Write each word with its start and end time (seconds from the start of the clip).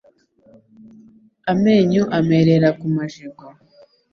Amenyo 1.51 2.03
amerera 2.17 2.69
ku 2.79 2.85
majigo 2.95 3.45